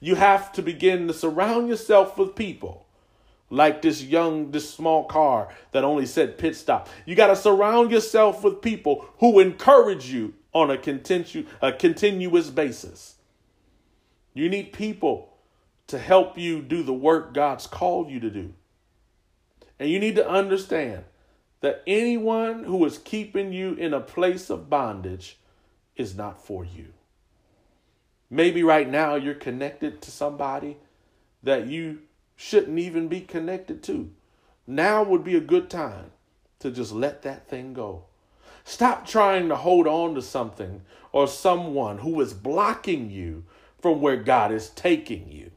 you 0.00 0.14
have 0.14 0.52
to 0.52 0.62
begin 0.62 1.06
to 1.08 1.14
surround 1.14 1.68
yourself 1.68 2.18
with 2.18 2.34
people 2.34 2.86
like 3.50 3.82
this 3.82 4.02
young, 4.02 4.50
this 4.50 4.68
small 4.68 5.04
car 5.04 5.48
that 5.72 5.84
only 5.84 6.06
said 6.06 6.38
pit 6.38 6.56
stop. 6.56 6.88
You 7.06 7.14
got 7.14 7.28
to 7.28 7.36
surround 7.36 7.90
yourself 7.90 8.42
with 8.42 8.62
people 8.62 9.06
who 9.18 9.38
encourage 9.40 10.10
you 10.10 10.34
on 10.52 10.70
a, 10.70 10.76
continu- 10.76 11.46
a 11.60 11.72
continuous 11.72 12.50
basis. 12.50 13.16
You 14.32 14.48
need 14.48 14.72
people 14.72 15.34
to 15.86 15.98
help 15.98 16.38
you 16.38 16.62
do 16.62 16.82
the 16.82 16.92
work 16.92 17.34
God's 17.34 17.66
called 17.66 18.10
you 18.10 18.20
to 18.20 18.30
do. 18.30 18.54
And 19.78 19.90
you 19.90 19.98
need 19.98 20.16
to 20.16 20.28
understand 20.28 21.04
that 21.60 21.82
anyone 21.86 22.64
who 22.64 22.84
is 22.84 22.98
keeping 22.98 23.52
you 23.52 23.74
in 23.74 23.94
a 23.94 24.00
place 24.00 24.50
of 24.50 24.70
bondage 24.70 25.38
is 25.96 26.16
not 26.16 26.44
for 26.44 26.64
you. 26.64 26.92
Maybe 28.34 28.64
right 28.64 28.90
now 28.90 29.14
you're 29.14 29.32
connected 29.32 30.02
to 30.02 30.10
somebody 30.10 30.78
that 31.44 31.68
you 31.68 32.00
shouldn't 32.34 32.80
even 32.80 33.06
be 33.06 33.20
connected 33.20 33.80
to. 33.84 34.10
Now 34.66 35.04
would 35.04 35.22
be 35.22 35.36
a 35.36 35.40
good 35.40 35.70
time 35.70 36.10
to 36.58 36.72
just 36.72 36.90
let 36.90 37.22
that 37.22 37.46
thing 37.48 37.74
go. 37.74 38.06
Stop 38.64 39.06
trying 39.06 39.48
to 39.50 39.54
hold 39.54 39.86
on 39.86 40.16
to 40.16 40.22
something 40.22 40.82
or 41.12 41.28
someone 41.28 41.98
who 41.98 42.20
is 42.20 42.34
blocking 42.34 43.08
you 43.08 43.44
from 43.78 44.00
where 44.00 44.16
God 44.16 44.50
is 44.50 44.68
taking 44.70 45.30
you. 45.30 45.52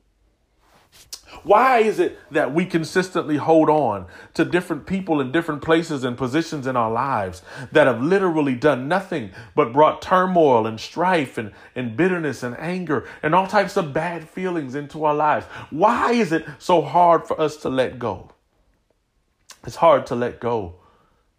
Why 1.43 1.79
is 1.79 1.99
it 1.99 2.19
that 2.31 2.53
we 2.53 2.65
consistently 2.65 3.37
hold 3.37 3.69
on 3.69 4.07
to 4.33 4.45
different 4.45 4.85
people 4.85 5.21
in 5.21 5.31
different 5.31 5.61
places 5.61 6.03
and 6.03 6.17
positions 6.17 6.67
in 6.67 6.75
our 6.75 6.91
lives 6.91 7.41
that 7.71 7.87
have 7.87 8.01
literally 8.01 8.55
done 8.55 8.87
nothing 8.87 9.31
but 9.55 9.73
brought 9.73 10.01
turmoil 10.01 10.65
and 10.67 10.79
strife 10.79 11.37
and, 11.37 11.51
and 11.75 11.97
bitterness 11.97 12.43
and 12.43 12.57
anger 12.59 13.07
and 13.23 13.33
all 13.35 13.47
types 13.47 13.77
of 13.77 13.93
bad 13.93 14.27
feelings 14.27 14.75
into 14.75 15.03
our 15.03 15.15
lives? 15.15 15.45
Why 15.69 16.13
is 16.13 16.31
it 16.31 16.45
so 16.59 16.81
hard 16.81 17.27
for 17.27 17.39
us 17.39 17.57
to 17.57 17.69
let 17.69 17.99
go? 17.99 18.31
It's 19.65 19.77
hard 19.77 20.05
to 20.07 20.15
let 20.15 20.39
go 20.39 20.75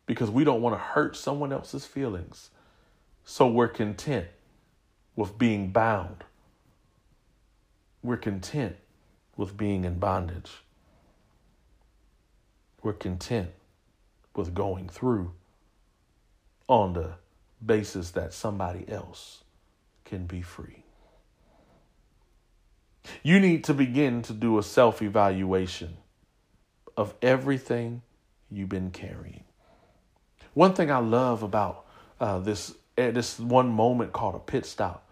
because 0.06 0.30
we 0.30 0.44
don't 0.44 0.62
want 0.62 0.74
to 0.74 0.78
hurt 0.78 1.16
someone 1.16 1.52
else's 1.52 1.84
feelings. 1.84 2.50
So 3.24 3.46
we're 3.46 3.68
content 3.68 4.26
with 5.16 5.38
being 5.38 5.70
bound. 5.70 6.24
We're 8.02 8.16
content 8.16 8.76
with 9.38 9.56
being 9.56 9.84
in 9.84 9.98
bondage. 9.98 10.50
We're 12.82 12.92
content 12.92 13.50
with 14.36 14.52
going 14.52 14.88
through 14.88 15.32
on 16.66 16.92
the 16.92 17.12
basis 17.64 18.10
that 18.10 18.34
somebody 18.34 18.84
else 18.88 19.44
can 20.04 20.26
be 20.26 20.42
free. 20.42 20.82
You 23.22 23.40
need 23.40 23.64
to 23.64 23.74
begin 23.74 24.22
to 24.22 24.34
do 24.34 24.58
a 24.58 24.62
self 24.62 25.00
evaluation 25.00 25.96
of 26.96 27.14
everything 27.22 28.02
you've 28.50 28.68
been 28.68 28.90
carrying. 28.90 29.44
One 30.52 30.74
thing 30.74 30.90
I 30.90 30.98
love 30.98 31.42
about 31.42 31.86
uh, 32.20 32.40
this 32.40 32.74
uh, 32.98 33.12
this 33.12 33.38
one 33.38 33.70
moment 33.70 34.12
called 34.12 34.34
a 34.34 34.40
pit 34.40 34.66
stop 34.66 35.08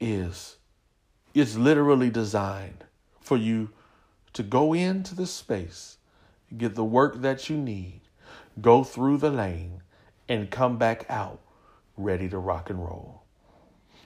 is 0.00 0.56
it's 1.34 1.56
literally 1.56 2.08
designed 2.08 2.84
for 3.22 3.36
you 3.36 3.70
to 4.32 4.42
go 4.42 4.72
into 4.72 5.14
the 5.14 5.26
space, 5.26 5.98
get 6.56 6.74
the 6.74 6.84
work 6.84 7.22
that 7.22 7.48
you 7.48 7.56
need, 7.56 8.00
go 8.60 8.84
through 8.84 9.18
the 9.18 9.30
lane, 9.30 9.82
and 10.28 10.50
come 10.50 10.78
back 10.78 11.06
out 11.08 11.40
ready 11.96 12.28
to 12.28 12.38
rock 12.38 12.70
and 12.70 12.78
roll. 12.78 13.22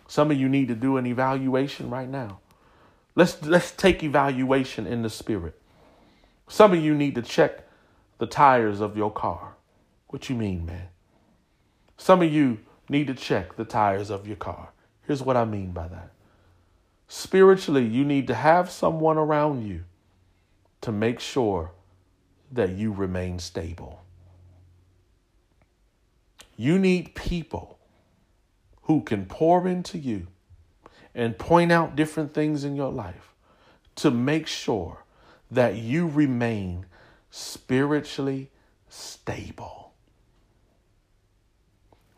Some 0.08 0.30
of 0.30 0.38
you 0.38 0.48
need 0.48 0.68
to 0.68 0.74
do 0.74 0.96
an 0.96 1.06
evaluation 1.06 1.90
right 1.90 2.08
now. 2.08 2.40
Let's 3.14 3.42
let's 3.42 3.72
take 3.72 4.02
evaluation 4.02 4.86
in 4.86 5.02
the 5.02 5.10
spirit. 5.10 5.60
Some 6.48 6.72
of 6.72 6.80
you 6.80 6.94
need 6.94 7.14
to 7.14 7.22
check 7.22 7.66
the 8.18 8.26
tires 8.26 8.80
of 8.80 8.96
your 8.96 9.10
car. 9.10 9.56
What 10.08 10.28
you 10.28 10.36
mean, 10.36 10.66
man? 10.66 10.88
Some 11.96 12.22
of 12.22 12.32
you 12.32 12.58
need 12.88 13.06
to 13.08 13.14
check 13.14 13.56
the 13.56 13.64
tires 13.64 14.10
of 14.10 14.26
your 14.26 14.36
car. 14.36 14.70
Here's 15.06 15.22
what 15.22 15.36
I 15.36 15.44
mean 15.44 15.72
by 15.72 15.88
that. 15.88 16.10
Spiritually, 17.08 17.84
you 17.84 18.04
need 18.04 18.26
to 18.26 18.34
have 18.34 18.70
someone 18.70 19.16
around 19.16 19.66
you 19.66 19.84
to 20.80 20.92
make 20.92 21.20
sure 21.20 21.72
that 22.50 22.70
you 22.70 22.92
remain 22.92 23.38
stable. 23.38 24.02
You 26.56 26.78
need 26.78 27.14
people 27.14 27.78
who 28.82 29.02
can 29.02 29.26
pour 29.26 29.68
into 29.68 29.98
you 29.98 30.26
and 31.14 31.38
point 31.38 31.72
out 31.72 31.96
different 31.96 32.34
things 32.34 32.64
in 32.64 32.76
your 32.76 32.92
life 32.92 33.32
to 33.96 34.10
make 34.10 34.46
sure 34.46 35.04
that 35.50 35.76
you 35.76 36.06
remain 36.06 36.86
spiritually 37.30 38.50
stable. 38.88 39.92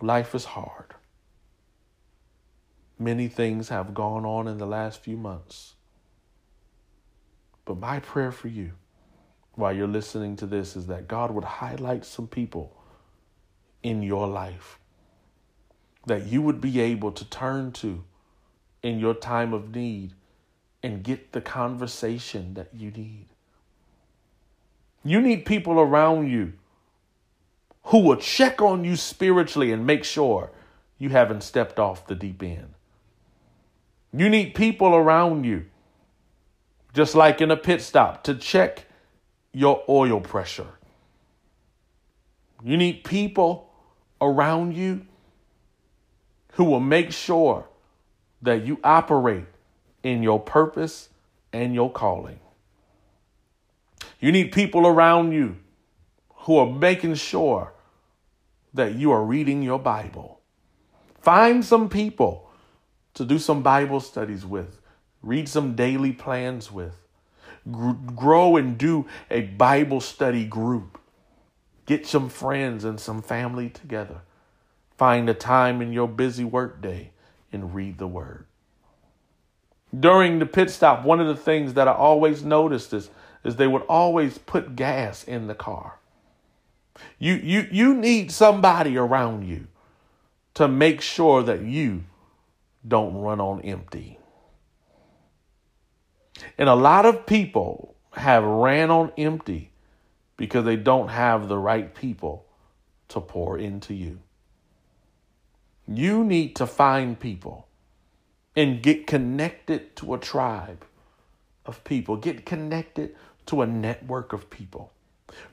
Life 0.00 0.34
is 0.34 0.44
hard. 0.44 0.94
Many 2.98 3.28
things 3.28 3.68
have 3.68 3.94
gone 3.94 4.24
on 4.24 4.48
in 4.48 4.58
the 4.58 4.66
last 4.66 5.02
few 5.02 5.16
months. 5.16 5.74
But 7.64 7.78
my 7.78 8.00
prayer 8.00 8.32
for 8.32 8.48
you 8.48 8.72
while 9.54 9.72
you're 9.72 9.86
listening 9.86 10.36
to 10.36 10.46
this 10.46 10.76
is 10.76 10.86
that 10.86 11.08
God 11.08 11.30
would 11.30 11.44
highlight 11.44 12.04
some 12.04 12.26
people 12.26 12.76
in 13.82 14.02
your 14.02 14.26
life 14.26 14.78
that 16.06 16.26
you 16.26 16.42
would 16.42 16.60
be 16.60 16.80
able 16.80 17.12
to 17.12 17.24
turn 17.24 17.70
to 17.72 18.02
in 18.82 18.98
your 18.98 19.14
time 19.14 19.52
of 19.52 19.74
need 19.74 20.14
and 20.82 21.02
get 21.02 21.32
the 21.32 21.40
conversation 21.40 22.54
that 22.54 22.70
you 22.74 22.90
need. 22.90 23.26
You 25.04 25.20
need 25.20 25.44
people 25.44 25.78
around 25.78 26.30
you 26.30 26.54
who 27.84 28.00
will 28.00 28.16
check 28.16 28.60
on 28.60 28.84
you 28.84 28.96
spiritually 28.96 29.72
and 29.72 29.86
make 29.86 30.04
sure 30.04 30.50
you 30.98 31.10
haven't 31.10 31.42
stepped 31.42 31.78
off 31.78 32.06
the 32.06 32.14
deep 32.14 32.42
end. 32.42 32.74
You 34.12 34.28
need 34.28 34.54
people 34.54 34.94
around 34.94 35.44
you, 35.44 35.66
just 36.94 37.14
like 37.14 37.40
in 37.40 37.50
a 37.50 37.56
pit 37.56 37.82
stop, 37.82 38.24
to 38.24 38.34
check 38.34 38.86
your 39.52 39.82
oil 39.88 40.20
pressure. 40.20 40.78
You 42.64 42.76
need 42.76 43.04
people 43.04 43.70
around 44.20 44.74
you 44.74 45.06
who 46.52 46.64
will 46.64 46.80
make 46.80 47.12
sure 47.12 47.68
that 48.42 48.64
you 48.64 48.80
operate 48.82 49.44
in 50.02 50.22
your 50.22 50.40
purpose 50.40 51.08
and 51.52 51.74
your 51.74 51.90
calling. 51.90 52.40
You 54.20 54.32
need 54.32 54.52
people 54.52 54.86
around 54.86 55.32
you 55.32 55.56
who 56.30 56.56
are 56.56 56.66
making 56.66 57.14
sure 57.14 57.72
that 58.74 58.94
you 58.94 59.12
are 59.12 59.24
reading 59.24 59.62
your 59.62 59.78
Bible. 59.78 60.40
Find 61.20 61.64
some 61.64 61.88
people 61.88 62.47
to 63.14 63.24
do 63.24 63.38
some 63.38 63.62
Bible 63.62 64.00
studies 64.00 64.44
with, 64.44 64.80
read 65.22 65.48
some 65.48 65.74
daily 65.74 66.12
plans 66.12 66.70
with. 66.70 66.94
grow 67.70 68.56
and 68.56 68.78
do 68.78 69.06
a 69.30 69.42
Bible 69.42 70.00
study 70.00 70.44
group. 70.44 70.98
Get 71.86 72.06
some 72.06 72.28
friends 72.28 72.84
and 72.84 73.00
some 73.00 73.22
family 73.22 73.70
together. 73.70 74.20
Find 74.96 75.28
a 75.28 75.34
time 75.34 75.80
in 75.80 75.92
your 75.92 76.08
busy 76.08 76.44
workday 76.44 77.10
and 77.52 77.74
read 77.74 77.98
the 77.98 78.06
word. 78.06 78.46
During 79.98 80.38
the 80.38 80.46
pit 80.46 80.70
stop, 80.70 81.04
one 81.04 81.20
of 81.20 81.26
the 81.26 81.36
things 81.36 81.74
that 81.74 81.88
I 81.88 81.92
always 81.92 82.44
noticed 82.44 82.92
is, 82.92 83.08
is 83.44 83.56
they 83.56 83.66
would 83.66 83.82
always 83.82 84.36
put 84.38 84.76
gas 84.76 85.24
in 85.24 85.46
the 85.46 85.54
car. 85.54 85.98
You, 87.18 87.34
you, 87.34 87.66
you 87.70 87.94
need 87.94 88.30
somebody 88.32 88.98
around 88.98 89.46
you 89.46 89.68
to 90.54 90.68
make 90.68 91.00
sure 91.00 91.42
that 91.42 91.62
you 91.62 92.04
don't 92.86 93.14
run 93.14 93.40
on 93.40 93.60
empty. 93.62 94.18
And 96.56 96.68
a 96.68 96.74
lot 96.74 97.06
of 97.06 97.26
people 97.26 97.96
have 98.12 98.44
ran 98.44 98.90
on 98.90 99.12
empty 99.18 99.72
because 100.36 100.64
they 100.64 100.76
don't 100.76 101.08
have 101.08 101.48
the 101.48 101.58
right 101.58 101.94
people 101.94 102.46
to 103.08 103.20
pour 103.20 103.58
into 103.58 103.94
you. 103.94 104.20
You 105.86 106.24
need 106.24 106.54
to 106.56 106.66
find 106.66 107.18
people 107.18 107.66
and 108.54 108.82
get 108.82 109.06
connected 109.06 109.96
to 109.96 110.14
a 110.14 110.18
tribe 110.18 110.84
of 111.64 111.82
people, 111.84 112.16
get 112.16 112.44
connected 112.44 113.14
to 113.46 113.62
a 113.62 113.66
network 113.66 114.32
of 114.32 114.50
people 114.50 114.92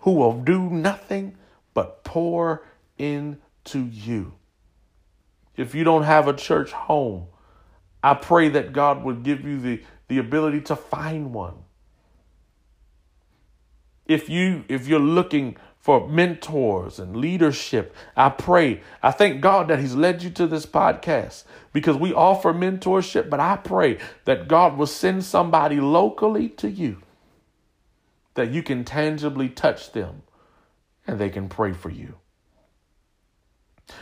who 0.02 0.12
will 0.12 0.42
do 0.42 0.70
nothing 0.70 1.38
but 1.74 2.04
pour 2.04 2.66
into 2.98 3.80
you. 3.86 4.34
If 5.58 5.76
you 5.76 5.84
don't 5.84 6.04
have 6.04 6.28
a 6.28 6.34
church 6.34 6.72
home, 6.72 7.28
I 8.04 8.14
pray 8.14 8.50
that 8.50 8.74
God 8.74 9.04
would 9.04 9.24
give 9.24 9.44
you 9.44 9.60
the, 9.60 9.84
the 10.08 10.18
ability 10.20 10.62
to 10.62 10.76
find 10.76 11.34
one. 11.34 11.56
If 14.06 14.30
you 14.30 14.66
if 14.68 14.88
you're 14.88 15.00
looking 15.00 15.58
for 15.86 16.08
mentors 16.08 16.98
and 16.98 17.16
leadership. 17.16 17.96
I 18.18 18.30
pray. 18.30 18.82
I 19.04 19.12
thank 19.12 19.40
God 19.40 19.68
that 19.68 19.78
He's 19.78 19.94
led 19.94 20.24
you 20.24 20.32
to 20.32 20.48
this 20.48 20.66
podcast 20.66 21.44
because 21.74 21.96
we 21.96 22.12
offer 22.12 22.56
mentorship, 22.56 23.30
but 23.30 23.40
I 23.40 23.58
pray 23.58 24.00
that 24.24 24.48
God 24.48 24.78
will 24.80 24.88
send 24.88 25.24
somebody 25.24 25.80
locally 25.80 26.50
to 26.50 26.72
you 26.72 27.04
that 28.34 28.50
you 28.50 28.64
can 28.64 28.84
tangibly 28.84 29.48
touch 29.48 29.92
them 29.92 30.24
and 31.06 31.20
they 31.20 31.30
can 31.30 31.50
pray 31.50 31.72
for 31.72 31.92
you. 31.92 32.16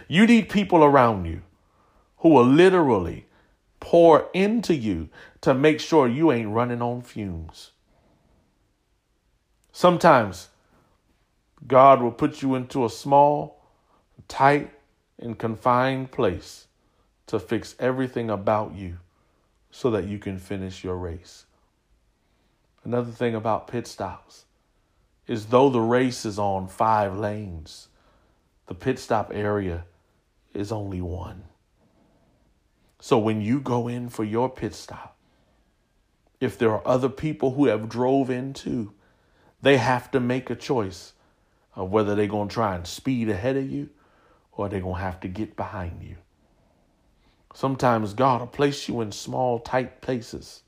You 0.08 0.26
need 0.26 0.50
people 0.50 0.84
around 0.84 1.26
you 1.26 1.42
who 2.18 2.30
will 2.30 2.46
literally 2.46 3.28
pour 3.80 4.30
into 4.34 4.74
you 4.74 5.10
to 5.42 5.54
make 5.54 5.80
sure 5.80 6.08
you 6.08 6.32
ain't 6.32 6.50
running 6.50 6.82
on 6.82 7.02
fumes. 7.02 7.72
Sometimes 9.72 10.50
God 11.68 12.02
will 12.02 12.12
put 12.12 12.42
you 12.42 12.56
into 12.56 12.86
a 12.86 12.90
small, 12.90 13.62
tight, 14.28 14.72
and 15.18 15.38
confined 15.38 16.12
place 16.12 16.68
to 17.28 17.40
fix 17.40 17.76
everything 17.80 18.30
about 18.30 18.74
you 18.76 19.00
so 19.72 19.90
that 19.92 20.06
you 20.06 20.20
can 20.20 20.38
finish 20.38 20.84
your 20.84 20.98
race. 20.98 21.46
Another 22.84 23.12
thing 23.12 23.34
about 23.34 23.68
pit 23.68 23.88
stops 23.88 24.46
is 25.26 25.48
though 25.48 25.70
the 25.70 25.82
race 25.82 26.26
is 26.26 26.38
on 26.38 26.68
five 26.68 27.18
lanes, 27.18 27.88
the 28.74 28.80
pit 28.80 28.98
stop 28.98 29.30
area 29.32 29.86
is 30.56 30.72
only 30.72 31.00
one. 31.00 31.44
So 33.00 33.20
when 33.20 33.40
you 33.40 33.60
go 33.60 33.88
in 33.88 34.10
for 34.10 34.24
your 34.24 34.50
pit 34.50 34.74
stop, 34.74 35.16
if 36.40 36.58
there 36.58 36.72
are 36.72 36.82
other 36.84 37.08
people 37.08 37.54
who 37.54 37.68
have 37.68 37.88
drove 37.88 38.32
in 38.32 38.52
too, 38.54 38.92
they 39.62 39.78
have 39.78 40.10
to 40.10 40.20
make 40.20 40.50
a 40.50 40.56
choice 40.56 41.14
of 41.76 41.92
whether 41.92 42.16
they're 42.16 42.26
going 42.26 42.48
to 42.48 42.54
try 42.54 42.76
and 42.76 42.88
speed 42.88 43.30
ahead 43.30 43.58
of 43.58 43.70
you 43.70 43.92
or 44.52 44.70
they're 44.70 44.82
going 44.82 44.96
to 44.96 45.02
have 45.02 45.20
to 45.20 45.28
get 45.28 45.56
behind 45.56 46.02
you. 46.02 46.16
Sometimes 47.54 48.16
God 48.16 48.40
will 48.40 48.48
place 48.48 48.88
you 48.88 49.02
in 49.02 49.12
small, 49.12 49.60
tight 49.60 50.02
places 50.02 50.64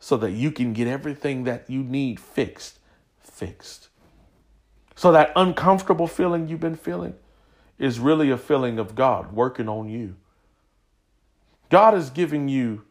so 0.00 0.16
that 0.16 0.32
you 0.32 0.50
can 0.50 0.72
get 0.72 0.88
everything 0.88 1.44
that 1.44 1.68
you 1.68 1.82
need 1.82 2.18
fixed, 2.18 2.78
fixed. 3.20 3.90
So 4.94 5.12
that 5.12 5.32
uncomfortable 5.36 6.06
feeling 6.06 6.48
you've 6.48 6.60
been 6.60 6.76
feeling 6.76 7.14
is 7.78 7.98
really 7.98 8.30
a 8.30 8.38
feeling 8.38 8.78
of 8.78 8.94
God 8.94 9.32
working 9.32 9.68
on 9.68 9.88
you. 9.88 10.16
God 11.70 11.94
is 11.94 12.10
giving 12.10 12.48
you 12.48 12.84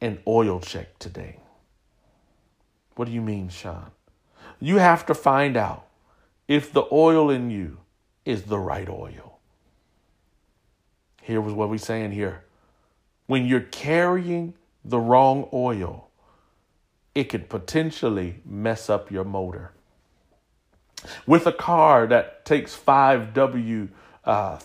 an 0.00 0.20
oil 0.26 0.60
check 0.60 0.98
today. 0.98 1.38
What 2.94 3.06
do 3.06 3.12
you 3.12 3.20
mean, 3.20 3.48
Sean? 3.48 3.90
You 4.60 4.78
have 4.78 5.06
to 5.06 5.14
find 5.14 5.56
out 5.56 5.86
if 6.46 6.72
the 6.72 6.84
oil 6.92 7.30
in 7.30 7.50
you 7.50 7.78
is 8.24 8.44
the 8.44 8.58
right 8.58 8.88
oil. 8.88 9.38
Here 11.22 11.40
was 11.40 11.54
what 11.54 11.70
we're 11.70 11.78
saying 11.78 12.12
here. 12.12 12.44
When 13.26 13.46
you're 13.46 13.60
carrying 13.60 14.54
the 14.84 14.98
wrong 14.98 15.48
oil, 15.52 16.10
it 17.14 17.24
could 17.24 17.48
potentially 17.48 18.40
mess 18.44 18.90
up 18.90 19.10
your 19.10 19.24
motor. 19.24 19.72
With 21.26 21.46
a 21.46 21.52
car 21.52 22.06
that 22.06 22.44
takes 22.44 22.76
5W30, 22.76 23.88
uh, 24.24 24.58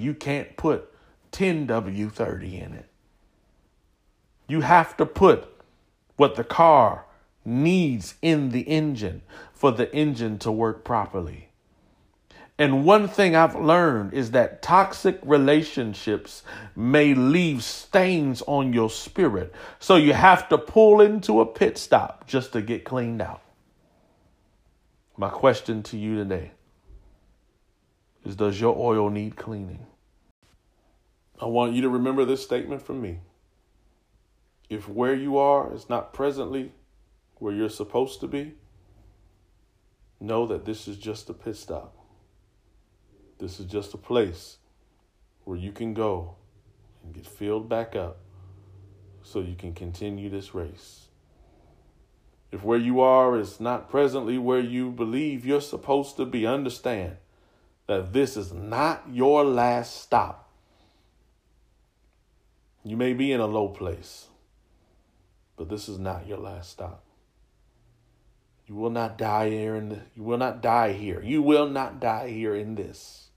you 0.00 0.14
can't 0.14 0.56
put 0.56 0.92
10W30 1.32 2.62
in 2.62 2.72
it. 2.74 2.88
You 4.48 4.60
have 4.60 4.96
to 4.98 5.06
put 5.06 5.48
what 6.16 6.36
the 6.36 6.44
car 6.44 7.06
needs 7.44 8.14
in 8.22 8.50
the 8.50 8.62
engine 8.62 9.22
for 9.52 9.72
the 9.72 9.92
engine 9.94 10.38
to 10.38 10.52
work 10.52 10.84
properly. 10.84 11.48
And 12.56 12.84
one 12.84 13.08
thing 13.08 13.34
I've 13.34 13.56
learned 13.56 14.14
is 14.14 14.30
that 14.30 14.62
toxic 14.62 15.18
relationships 15.24 16.44
may 16.76 17.12
leave 17.12 17.64
stains 17.64 18.42
on 18.46 18.72
your 18.72 18.90
spirit. 18.90 19.52
So 19.80 19.96
you 19.96 20.12
have 20.12 20.48
to 20.50 20.58
pull 20.58 21.00
into 21.00 21.40
a 21.40 21.46
pit 21.46 21.78
stop 21.78 22.28
just 22.28 22.52
to 22.52 22.62
get 22.62 22.84
cleaned 22.84 23.20
out. 23.20 23.43
My 25.16 25.28
question 25.28 25.84
to 25.84 25.96
you 25.96 26.16
today 26.16 26.50
is 28.24 28.34
Does 28.34 28.60
your 28.60 28.76
oil 28.76 29.10
need 29.10 29.36
cleaning? 29.36 29.86
I 31.40 31.46
want 31.46 31.72
you 31.72 31.82
to 31.82 31.88
remember 31.88 32.24
this 32.24 32.42
statement 32.42 32.82
from 32.82 33.00
me. 33.00 33.20
If 34.68 34.88
where 34.88 35.14
you 35.14 35.36
are 35.38 35.72
is 35.72 35.88
not 35.88 36.12
presently 36.12 36.72
where 37.36 37.52
you're 37.52 37.68
supposed 37.68 38.20
to 38.20 38.26
be, 38.26 38.54
know 40.20 40.46
that 40.46 40.64
this 40.64 40.88
is 40.88 40.96
just 40.96 41.30
a 41.30 41.34
pit 41.34 41.56
stop. 41.56 41.94
This 43.38 43.60
is 43.60 43.66
just 43.66 43.94
a 43.94 43.98
place 43.98 44.56
where 45.44 45.56
you 45.56 45.70
can 45.70 45.94
go 45.94 46.36
and 47.04 47.14
get 47.14 47.26
filled 47.26 47.68
back 47.68 47.94
up 47.94 48.16
so 49.22 49.40
you 49.40 49.54
can 49.54 49.74
continue 49.74 50.28
this 50.28 50.54
race. 50.54 51.08
If 52.54 52.62
where 52.62 52.78
you 52.78 53.00
are 53.00 53.36
is 53.36 53.58
not 53.58 53.90
presently 53.90 54.38
where 54.38 54.60
you 54.60 54.92
believe 54.92 55.44
you're 55.44 55.60
supposed 55.60 56.16
to 56.18 56.24
be, 56.24 56.46
understand 56.46 57.16
that 57.88 58.12
this 58.12 58.36
is 58.36 58.52
not 58.52 59.02
your 59.10 59.42
last 59.44 60.00
stop. 60.00 60.48
You 62.84 62.96
may 62.96 63.12
be 63.12 63.32
in 63.32 63.40
a 63.40 63.48
low 63.48 63.66
place, 63.66 64.28
but 65.56 65.68
this 65.68 65.88
is 65.88 65.98
not 65.98 66.28
your 66.28 66.38
last 66.38 66.70
stop. 66.70 67.02
You 68.68 68.76
will 68.76 68.90
not 68.90 69.18
die 69.18 69.50
here 69.50 69.74
in 69.74 69.88
the, 69.88 69.98
you 70.14 70.22
will 70.22 70.38
not 70.38 70.62
die 70.62 70.92
here. 70.92 71.20
You 71.24 71.42
will 71.42 71.68
not 71.68 71.98
die 71.98 72.28
here 72.28 72.54
in 72.54 72.76
this. 72.76 73.30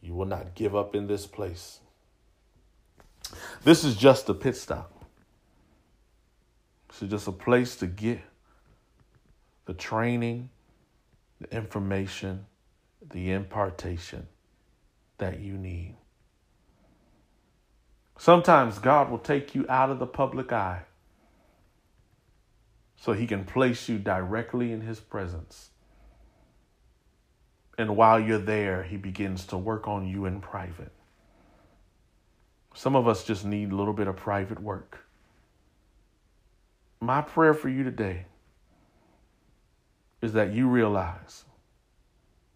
You 0.00 0.14
will 0.14 0.24
not 0.24 0.54
give 0.54 0.74
up 0.74 0.94
in 0.94 1.08
this 1.08 1.26
place. 1.26 1.80
This 3.64 3.84
is 3.84 3.96
just 3.96 4.30
a 4.30 4.34
pit 4.34 4.56
stop. 4.56 4.97
Is 7.00 7.10
just 7.10 7.28
a 7.28 7.32
place 7.32 7.76
to 7.76 7.86
get 7.86 8.18
the 9.66 9.74
training, 9.74 10.50
the 11.40 11.54
information, 11.54 12.46
the 13.08 13.30
impartation 13.30 14.26
that 15.18 15.38
you 15.38 15.52
need. 15.52 15.94
Sometimes 18.18 18.80
God 18.80 19.10
will 19.12 19.20
take 19.20 19.54
you 19.54 19.64
out 19.68 19.90
of 19.90 20.00
the 20.00 20.06
public 20.06 20.52
eye 20.52 20.82
so 22.96 23.12
he 23.12 23.28
can 23.28 23.44
place 23.44 23.88
you 23.88 23.98
directly 23.98 24.72
in 24.72 24.80
his 24.80 24.98
presence. 24.98 25.70
And 27.78 27.96
while 27.96 28.18
you're 28.18 28.38
there, 28.38 28.82
he 28.82 28.96
begins 28.96 29.46
to 29.46 29.56
work 29.56 29.86
on 29.86 30.08
you 30.08 30.24
in 30.24 30.40
private. 30.40 30.90
Some 32.74 32.96
of 32.96 33.06
us 33.06 33.22
just 33.22 33.44
need 33.44 33.70
a 33.70 33.76
little 33.76 33.94
bit 33.94 34.08
of 34.08 34.16
private 34.16 34.60
work. 34.60 35.07
My 37.00 37.20
prayer 37.20 37.54
for 37.54 37.68
you 37.68 37.84
today 37.84 38.26
is 40.20 40.32
that 40.32 40.52
you 40.52 40.68
realize 40.68 41.44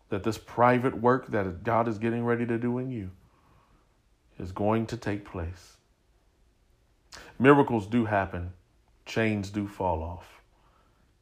that 0.09 0.25
this 0.25 0.39
private 0.39 1.01
work 1.01 1.29
that 1.29 1.63
God 1.63 1.89
is 1.89 1.99
getting 1.99 2.25
ready 2.25 2.45
to 2.47 2.59
do 2.59 2.79
in 2.79 2.91
you 2.91 3.11
is 4.39 4.53
going 4.53 4.87
to 4.87 4.97
take 4.97 5.25
place. 5.25 5.77
Miracles 7.39 7.87
do 7.87 8.05
happen 8.05 8.53
chains 9.05 9.51
do 9.51 9.67
fall 9.67 10.03
off 10.03 10.41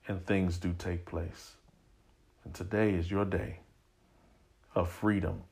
and 0.07 0.25
things 0.25 0.59
do 0.59 0.75
take 0.79 1.05
place. 1.07 1.53
And 2.45 2.55
today 2.55 2.95
is 2.95 3.11
your 3.11 3.25
day 3.25 3.61
of 4.75 4.89
freedom. 4.89 5.43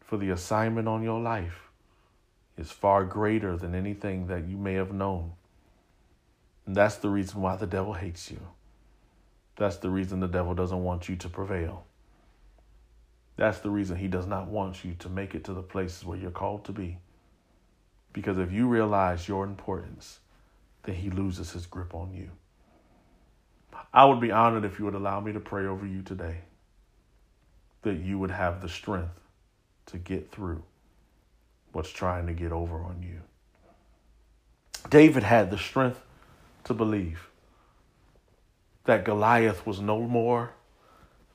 For 0.00 0.16
the 0.16 0.30
assignment 0.30 0.88
on 0.88 1.02
your 1.02 1.20
life 1.20 1.68
is 2.56 2.70
far 2.70 3.04
greater 3.04 3.56
than 3.56 3.74
anything 3.74 4.26
that 4.28 4.48
you 4.48 4.56
may 4.56 4.74
have 4.74 4.92
known. 4.92 5.32
That's 6.70 6.96
the 6.96 7.08
reason 7.08 7.40
why 7.40 7.56
the 7.56 7.66
devil 7.66 7.94
hates 7.94 8.30
you. 8.30 8.40
That's 9.56 9.78
the 9.78 9.88
reason 9.88 10.20
the 10.20 10.28
devil 10.28 10.54
doesn't 10.54 10.84
want 10.84 11.08
you 11.08 11.16
to 11.16 11.28
prevail. 11.28 11.86
That's 13.36 13.60
the 13.60 13.70
reason 13.70 13.96
he 13.96 14.06
does 14.06 14.26
not 14.26 14.48
want 14.48 14.84
you 14.84 14.94
to 14.98 15.08
make 15.08 15.34
it 15.34 15.44
to 15.44 15.54
the 15.54 15.62
places 15.62 16.04
where 16.04 16.18
you're 16.18 16.30
called 16.30 16.66
to 16.66 16.72
be. 16.72 16.98
Because 18.12 18.38
if 18.38 18.52
you 18.52 18.68
realize 18.68 19.26
your 19.26 19.44
importance, 19.44 20.18
then 20.82 20.96
he 20.96 21.08
loses 21.08 21.52
his 21.52 21.64
grip 21.64 21.94
on 21.94 22.12
you. 22.12 22.30
I 23.94 24.04
would 24.04 24.20
be 24.20 24.30
honored 24.30 24.66
if 24.66 24.78
you 24.78 24.84
would 24.84 24.94
allow 24.94 25.20
me 25.20 25.32
to 25.32 25.40
pray 25.40 25.64
over 25.64 25.86
you 25.86 26.02
today, 26.02 26.40
that 27.82 27.94
you 27.94 28.18
would 28.18 28.30
have 28.30 28.60
the 28.60 28.68
strength 28.68 29.20
to 29.86 29.96
get 29.96 30.30
through 30.30 30.62
what's 31.72 31.90
trying 31.90 32.26
to 32.26 32.34
get 32.34 32.52
over 32.52 32.76
on 32.76 33.02
you. 33.02 33.20
David 34.90 35.22
had 35.22 35.50
the 35.50 35.58
strength 35.58 36.02
to 36.68 36.74
believe 36.74 37.28
that 38.84 39.04
Goliath 39.04 39.66
was 39.66 39.80
no 39.80 40.02
more 40.02 40.52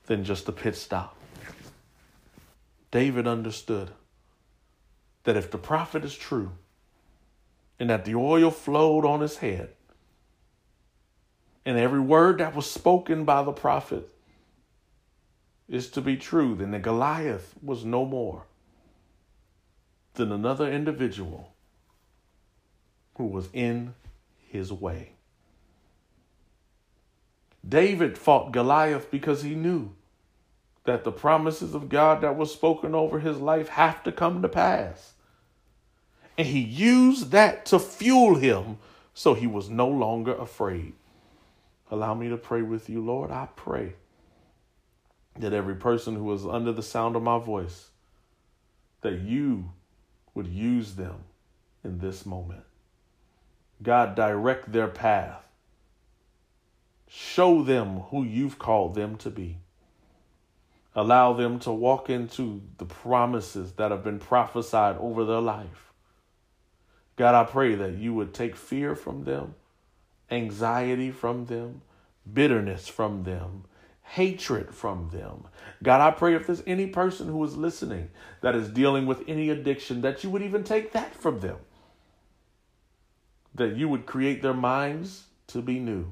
than 0.05 0.23
just 0.23 0.47
a 0.47 0.51
pit 0.51 0.75
stop. 0.75 1.15
David 2.91 3.27
understood 3.27 3.89
that 5.23 5.35
if 5.35 5.49
the 5.49 5.57
prophet 5.57 6.05
is 6.05 6.15
true 6.15 6.51
and 7.79 7.89
that 7.89 8.05
the 8.05 8.15
oil 8.15 8.51
flowed 8.51 9.05
on 9.05 9.21
his 9.21 9.37
head, 9.37 9.69
and 11.65 11.77
every 11.77 11.99
word 11.99 12.37
that 12.37 12.55
was 12.55 12.69
spoken 12.69 13.25
by 13.25 13.41
the 13.41 13.51
prophet 13.51 14.09
is 15.67 15.89
to 15.89 16.01
be 16.01 16.15
true, 16.15 16.53
then 16.53 16.71
the 16.71 16.79
Goliath 16.79 17.55
was 17.63 17.83
no 17.83 18.05
more 18.05 18.43
than 20.13 20.31
another 20.31 20.71
individual 20.71 21.53
who 23.15 23.25
was 23.25 23.49
in 23.53 23.95
his 24.47 24.71
way. 24.71 25.12
David 27.67 28.17
fought 28.17 28.51
Goliath 28.51 29.09
because 29.09 29.43
he 29.43 29.55
knew 29.55 29.91
that 30.85 31.03
the 31.03 31.11
promises 31.11 31.73
of 31.73 31.89
God 31.89 32.21
that 32.21 32.35
was 32.35 32.51
spoken 32.53 32.93
over 32.93 33.19
his 33.19 33.37
life 33.37 33.69
have 33.69 34.03
to 34.03 34.11
come 34.11 34.41
to 34.41 34.49
pass. 34.49 35.13
And 36.37 36.47
he 36.47 36.59
used 36.59 37.31
that 37.31 37.65
to 37.67 37.79
fuel 37.79 38.35
him 38.35 38.77
so 39.13 39.33
he 39.33 39.47
was 39.47 39.69
no 39.69 39.87
longer 39.87 40.35
afraid. 40.35 40.93
Allow 41.91 42.15
me 42.15 42.29
to 42.29 42.37
pray 42.37 42.61
with 42.63 42.89
you, 42.89 43.01
Lord. 43.01 43.31
I 43.31 43.47
pray 43.55 43.93
that 45.37 45.53
every 45.53 45.75
person 45.75 46.15
who 46.15 46.31
is 46.33 46.45
under 46.45 46.71
the 46.71 46.83
sound 46.83 47.15
of 47.15 47.23
my 47.23 47.37
voice, 47.37 47.89
that 49.01 49.19
you 49.19 49.71
would 50.33 50.47
use 50.47 50.95
them 50.95 51.23
in 51.83 51.99
this 51.99 52.25
moment. 52.25 52.63
God, 53.81 54.15
direct 54.15 54.71
their 54.71 54.87
path. 54.87 55.42
Show 57.15 57.61
them 57.61 57.99
who 58.09 58.23
you've 58.23 58.57
called 58.57 58.95
them 58.95 59.17
to 59.17 59.29
be. 59.29 59.59
Allow 60.95 61.33
them 61.33 61.59
to 61.59 61.71
walk 61.71 62.09
into 62.09 62.63
the 62.79 62.85
promises 62.85 63.73
that 63.73 63.91
have 63.91 64.03
been 64.03 64.17
prophesied 64.17 64.97
over 64.97 65.23
their 65.23 65.39
life. 65.39 65.93
God, 67.15 67.35
I 67.35 67.43
pray 67.43 67.75
that 67.75 67.93
you 67.93 68.15
would 68.15 68.33
take 68.33 68.55
fear 68.55 68.95
from 68.95 69.25
them 69.25 69.53
anxiety 70.31 71.11
from 71.11 71.45
them, 71.45 71.83
bitterness 72.33 72.87
from 72.87 73.25
them, 73.25 73.65
hatred 74.01 74.73
from 74.73 75.09
them. 75.09 75.45
God, 75.83 76.01
I 76.01 76.09
pray 76.09 76.33
if 76.33 76.47
there's 76.47 76.63
any 76.65 76.87
person 76.87 77.27
who 77.27 77.43
is 77.43 77.55
listening 77.55 78.09
that 78.41 78.55
is 78.55 78.69
dealing 78.69 79.05
with 79.05 79.21
any 79.27 79.51
addiction, 79.51 80.01
that 80.01 80.23
you 80.23 80.31
would 80.31 80.41
even 80.41 80.63
take 80.63 80.93
that 80.93 81.13
from 81.13 81.41
them. 81.41 81.57
That 83.53 83.75
you 83.75 83.87
would 83.87 84.07
create 84.07 84.41
their 84.41 84.55
minds 84.55 85.25
to 85.47 85.61
be 85.61 85.77
new 85.77 86.11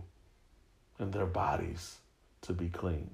and 1.02 1.14
their 1.14 1.26
bodies 1.26 1.98
to 2.44 2.54
be 2.54 2.70
clean. 2.70 3.12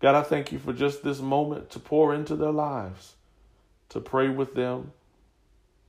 God, 0.00 0.16
I 0.16 0.22
thank 0.22 0.52
you 0.52 0.58
for 0.58 0.72
just 0.72 1.04
this 1.04 1.20
moment 1.20 1.70
to 1.70 1.78
pour 1.78 2.14
into 2.14 2.36
their 2.36 2.52
lives, 2.52 3.14
to 3.90 4.00
pray 4.00 4.28
with 4.28 4.54
them, 4.54 4.92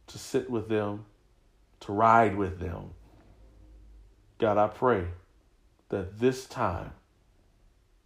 to 0.07 0.19
sit 0.19 0.49
with 0.49 0.69
them, 0.69 1.05
to 1.81 1.91
ride 1.91 2.37
with 2.37 2.59
them 2.59 2.91
God, 4.37 4.57
I 4.57 4.67
pray 4.67 5.05
that 5.89 6.19
this 6.19 6.45
time 6.45 6.91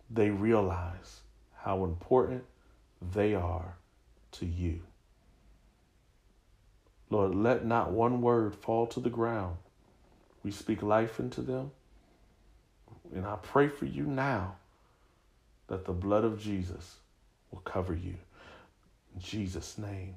they 0.10 0.30
realize 0.30 1.22
how 1.56 1.84
important 1.84 2.44
they 3.02 3.34
are 3.34 3.78
to 4.34 4.46
you. 4.46 4.82
Lord, 7.10 7.34
let 7.34 7.66
not 7.66 7.92
one 7.92 8.22
word 8.22 8.56
fall 8.56 8.86
to 8.88 9.00
the 9.00 9.10
ground. 9.10 9.58
We 10.44 10.52
speak 10.52 10.84
life 10.84 11.20
into 11.20 11.42
them. 11.42 11.72
And 13.14 13.26
I 13.26 13.38
pray 13.42 13.68
for 13.68 13.86
you 13.86 14.04
now 14.04 14.56
that 15.68 15.86
the 15.86 15.94
blood 15.94 16.24
of 16.24 16.40
Jesus 16.40 16.98
will 17.52 17.62
cover 17.62 17.94
you. 17.94 18.16
In 19.16 19.22
Jesus' 19.22 19.78
name, 19.78 20.16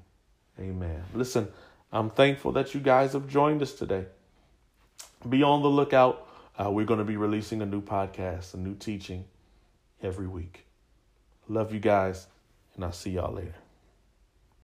amen. 0.59 1.03
Listen, 1.13 1.47
I'm 1.91 2.09
thankful 2.09 2.51
that 2.53 2.73
you 2.73 2.79
guys 2.79 3.13
have 3.13 3.27
joined 3.27 3.61
us 3.61 3.73
today 3.73 4.05
be 5.29 5.43
on 5.43 5.61
the 5.61 5.69
lookout. 5.69 6.27
Uh, 6.57 6.69
we're 6.69 6.85
going 6.85 6.99
to 6.99 7.05
be 7.05 7.17
releasing 7.17 7.61
a 7.61 7.65
new 7.65 7.81
podcast, 7.81 8.53
a 8.53 8.57
new 8.57 8.75
teaching 8.75 9.25
every 10.01 10.27
week. 10.27 10.65
Love 11.47 11.73
you 11.73 11.79
guys, 11.79 12.27
and 12.75 12.83
I'll 12.83 12.91
see 12.91 13.11
y'all 13.11 13.33
later. 13.33 13.62